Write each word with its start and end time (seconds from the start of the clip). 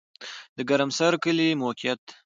د 0.55 0.57
ګرمسر 0.69 1.13
کلی 1.23 1.49
موقعیت 1.63 2.03